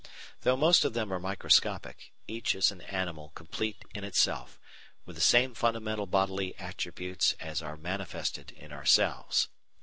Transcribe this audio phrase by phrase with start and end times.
[0.41, 4.59] Though most of them are microscopic, each is an animal complete in itself,
[5.05, 9.49] with the same fundamental bodily attributes as are manifested in ourselves.